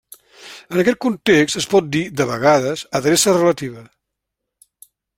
En 0.75 0.79
aquest 0.83 0.99
context 1.05 1.59
es 1.61 1.69
pot 1.75 1.91
dir, 1.97 2.03
de 2.21 2.29
vegades, 2.31 2.87
adreça 3.01 3.39
relativa. 3.39 3.89